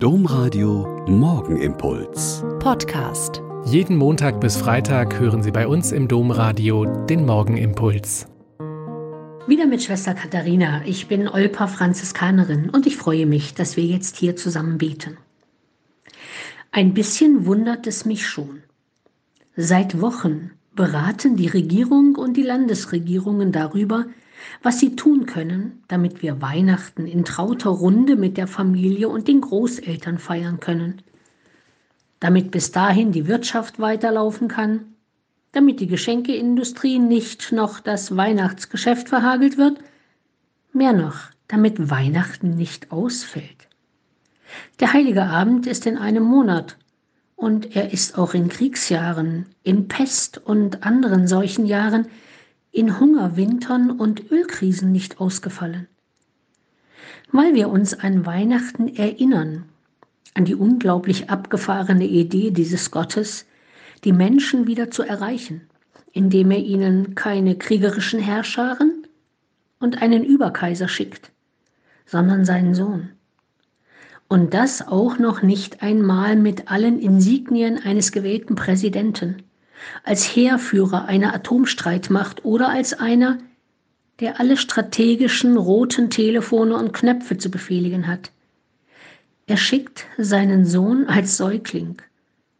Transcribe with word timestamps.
Domradio 0.00 1.04
Morgenimpuls. 1.08 2.44
Podcast. 2.60 3.42
Jeden 3.64 3.96
Montag 3.96 4.40
bis 4.40 4.56
Freitag 4.56 5.18
hören 5.18 5.42
Sie 5.42 5.50
bei 5.50 5.66
uns 5.66 5.90
im 5.90 6.06
Domradio 6.06 6.84
den 7.06 7.26
Morgenimpuls. 7.26 8.28
Wieder 9.48 9.66
mit 9.66 9.82
Schwester 9.82 10.14
Katharina. 10.14 10.82
Ich 10.86 11.08
bin 11.08 11.26
Olpa 11.26 11.66
Franziskanerin 11.66 12.70
und 12.70 12.86
ich 12.86 12.96
freue 12.96 13.26
mich, 13.26 13.54
dass 13.54 13.76
wir 13.76 13.82
jetzt 13.82 14.16
hier 14.16 14.36
zusammen 14.36 14.78
beten. 14.78 15.16
Ein 16.70 16.94
bisschen 16.94 17.44
wundert 17.44 17.88
es 17.88 18.04
mich 18.04 18.24
schon. 18.24 18.62
Seit 19.56 20.00
Wochen 20.00 20.52
beraten 20.76 21.34
die 21.34 21.48
Regierung 21.48 22.14
und 22.14 22.36
die 22.36 22.44
Landesregierungen 22.44 23.50
darüber, 23.50 24.06
was 24.62 24.78
sie 24.78 24.96
tun 24.96 25.26
können, 25.26 25.82
damit 25.88 26.22
wir 26.22 26.40
Weihnachten 26.40 27.06
in 27.06 27.24
trauter 27.24 27.70
Runde 27.70 28.16
mit 28.16 28.36
der 28.36 28.46
Familie 28.46 29.08
und 29.08 29.28
den 29.28 29.40
Großeltern 29.40 30.18
feiern 30.18 30.60
können, 30.60 31.02
damit 32.20 32.50
bis 32.50 32.72
dahin 32.72 33.12
die 33.12 33.26
Wirtschaft 33.26 33.78
weiterlaufen 33.78 34.48
kann, 34.48 34.94
damit 35.52 35.80
die 35.80 35.86
Geschenkeindustrie 35.86 36.98
nicht 36.98 37.52
noch 37.52 37.80
das 37.80 38.16
Weihnachtsgeschäft 38.16 39.08
verhagelt 39.08 39.56
wird, 39.56 39.78
mehr 40.72 40.92
noch, 40.92 41.30
damit 41.46 41.90
Weihnachten 41.90 42.56
nicht 42.56 42.92
ausfällt. 42.92 43.68
Der 44.80 44.92
heilige 44.92 45.24
Abend 45.24 45.66
ist 45.66 45.86
in 45.86 45.96
einem 45.96 46.22
Monat. 46.22 46.76
Und 47.36 47.76
er 47.76 47.92
ist 47.92 48.18
auch 48.18 48.34
in 48.34 48.48
Kriegsjahren, 48.48 49.46
in 49.62 49.86
Pest 49.86 50.38
und 50.38 50.82
anderen 50.82 51.28
solchen 51.28 51.66
Jahren 51.66 52.08
in 52.72 53.00
Hungerwintern 53.00 53.90
und 53.90 54.30
Ölkrisen 54.30 54.92
nicht 54.92 55.20
ausgefallen. 55.20 55.88
Weil 57.32 57.54
wir 57.54 57.68
uns 57.68 57.94
an 57.94 58.26
Weihnachten 58.26 58.88
erinnern, 58.88 59.64
an 60.34 60.44
die 60.44 60.54
unglaublich 60.54 61.30
abgefahrene 61.30 62.06
Idee 62.06 62.50
dieses 62.50 62.90
Gottes, 62.90 63.46
die 64.04 64.12
Menschen 64.12 64.66
wieder 64.66 64.90
zu 64.90 65.02
erreichen, 65.02 65.62
indem 66.12 66.50
er 66.50 66.60
ihnen 66.60 67.14
keine 67.14 67.56
kriegerischen 67.56 68.20
Herrscharen 68.20 69.06
und 69.80 70.00
einen 70.02 70.24
Überkaiser 70.24 70.88
schickt, 70.88 71.32
sondern 72.06 72.44
seinen 72.44 72.74
Sohn. 72.74 73.10
Und 74.28 74.52
das 74.52 74.86
auch 74.86 75.18
noch 75.18 75.42
nicht 75.42 75.82
einmal 75.82 76.36
mit 76.36 76.70
allen 76.70 76.98
Insignien 76.98 77.78
eines 77.78 78.12
gewählten 78.12 78.54
Präsidenten, 78.54 79.42
als 80.04 80.24
Heerführer 80.24 81.06
einer 81.06 81.34
Atomstreitmacht 81.34 82.44
oder 82.44 82.68
als 82.68 82.94
einer, 82.94 83.38
der 84.20 84.40
alle 84.40 84.56
strategischen 84.56 85.56
roten 85.56 86.10
Telefone 86.10 86.76
und 86.76 86.92
Knöpfe 86.92 87.38
zu 87.38 87.50
befehligen 87.50 88.06
hat. 88.06 88.30
Er 89.46 89.56
schickt 89.56 90.06
seinen 90.18 90.66
Sohn 90.66 91.06
als 91.06 91.36
Säugling, 91.36 92.02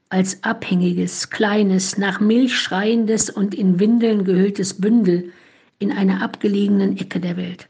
als 0.08 0.42
abhängiges, 0.42 1.30
kleines, 1.30 1.98
nach 1.98 2.20
Milch 2.20 2.58
schreiendes 2.58 3.28
und 3.28 3.54
in 3.54 3.78
Windeln 3.78 4.24
gehülltes 4.24 4.80
Bündel 4.80 5.32
in 5.78 5.92
einer 5.92 6.22
abgelegenen 6.22 6.96
Ecke 6.96 7.20
der 7.20 7.36
Welt. 7.36 7.68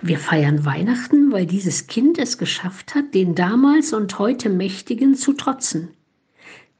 Wir 0.00 0.18
feiern 0.18 0.64
Weihnachten, 0.64 1.32
weil 1.32 1.44
dieses 1.44 1.88
Kind 1.88 2.18
es 2.18 2.38
geschafft 2.38 2.94
hat, 2.94 3.14
den 3.14 3.34
damals 3.34 3.92
und 3.92 4.18
heute 4.18 4.48
Mächtigen 4.48 5.16
zu 5.16 5.32
trotzen, 5.32 5.88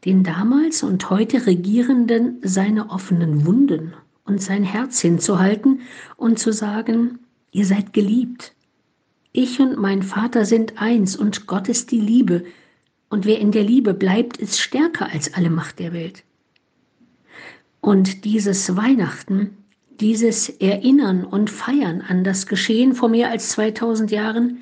den 0.05 0.25
damals 0.25 0.83
und 0.83 1.11
heute 1.11 1.47
Regierenden 1.47 2.39
seine 2.43 2.91
offenen 2.91 3.47
Wunden 3.47 3.95
und 4.25 4.43
sein 4.43 4.63
Herz 4.63 5.01
hinzuhalten 5.01 5.81
und 6.17 6.39
zu 6.39 6.53
sagen, 6.53 7.19
ihr 7.51 7.67
seid 7.67 7.93
geliebt. 7.93 8.55
Ich 9.33 9.61
und 9.61 9.79
mein 9.79 10.03
Vater 10.03 10.45
sind 10.45 10.81
eins 10.81 11.17
und 11.17 11.47
Gott 11.47 11.69
ist 11.69 11.91
die 11.91 12.01
Liebe, 12.01 12.45
und 13.11 13.25
wer 13.25 13.39
in 13.39 13.53
der 13.53 13.65
Liebe 13.65 13.95
bleibt, 13.95 14.37
ist 14.37 14.61
stärker 14.61 15.11
als 15.11 15.33
alle 15.35 15.51
Macht 15.51 15.79
der 15.79 15.93
Welt. 15.93 16.25
Und 17.81 18.25
dieses 18.25 18.77
Weihnachten, 18.77 19.57
dieses 20.01 20.49
Erinnern 20.49 21.25
und 21.25 21.49
Feiern 21.49 22.03
an 22.03 22.23
das 22.23 22.47
Geschehen 22.47 22.95
vor 22.95 23.09
mehr 23.09 23.31
als 23.31 23.51
2000 23.51 24.11
Jahren, 24.11 24.59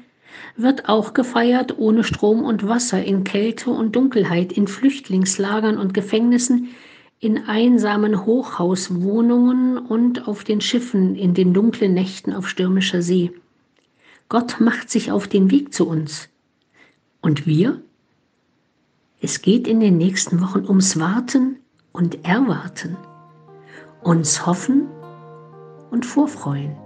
wird 0.56 0.88
auch 0.88 1.14
gefeiert 1.14 1.78
ohne 1.78 2.04
Strom 2.04 2.44
und 2.44 2.66
Wasser, 2.66 3.02
in 3.02 3.24
Kälte 3.24 3.70
und 3.70 3.96
Dunkelheit, 3.96 4.52
in 4.52 4.66
Flüchtlingslagern 4.66 5.78
und 5.78 5.94
Gefängnissen, 5.94 6.68
in 7.18 7.46
einsamen 7.46 8.26
Hochhauswohnungen 8.26 9.78
und 9.78 10.28
auf 10.28 10.44
den 10.44 10.60
Schiffen 10.60 11.14
in 11.16 11.34
den 11.34 11.54
dunklen 11.54 11.94
Nächten 11.94 12.32
auf 12.32 12.48
stürmischer 12.48 13.02
See. 13.02 13.32
Gott 14.28 14.60
macht 14.60 14.90
sich 14.90 15.12
auf 15.12 15.28
den 15.28 15.50
Weg 15.50 15.72
zu 15.72 15.88
uns. 15.88 16.28
Und 17.20 17.46
wir? 17.46 17.80
Es 19.20 19.40
geht 19.40 19.66
in 19.66 19.80
den 19.80 19.96
nächsten 19.96 20.40
Wochen 20.40 20.64
ums 20.66 20.98
Warten 21.00 21.56
und 21.92 22.24
Erwarten, 22.24 22.96
uns 24.02 24.46
hoffen 24.46 24.86
und 25.90 26.04
vorfreuen. 26.04 26.85